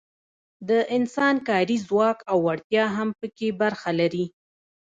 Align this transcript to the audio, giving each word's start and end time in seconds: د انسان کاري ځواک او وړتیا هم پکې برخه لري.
د 0.69 0.71
انسان 0.97 1.35
کاري 1.47 1.77
ځواک 1.87 2.17
او 2.31 2.37
وړتیا 2.47 2.85
هم 2.95 3.09
پکې 3.19 3.47
برخه 3.61 3.89
لري. 3.99 4.25